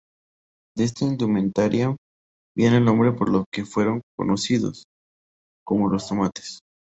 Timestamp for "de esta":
0.75-1.05